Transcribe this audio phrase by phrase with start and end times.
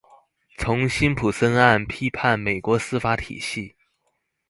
[0.57, 3.75] 從辛普森案批判美國司法體系